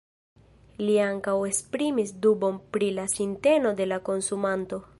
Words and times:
Li 0.85 0.95
ankaŭ 1.01 1.35
esprimis 1.49 2.13
dubon 2.25 2.57
pri 2.77 2.87
la 3.01 3.05
sinteno 3.13 3.75
de 3.83 3.91
la 3.93 4.01
konsumanto. 4.09 4.81